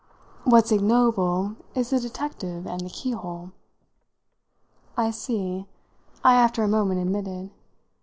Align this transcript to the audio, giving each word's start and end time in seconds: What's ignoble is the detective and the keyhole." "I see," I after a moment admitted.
What's 0.45 0.71
ignoble 0.71 1.57
is 1.75 1.91
the 1.91 1.99
detective 1.99 2.65
and 2.65 2.81
the 2.81 2.89
keyhole." 2.89 3.51
"I 4.97 5.11
see," 5.11 5.67
I 6.23 6.33
after 6.33 6.63
a 6.63 6.67
moment 6.67 6.99
admitted. 7.01 7.51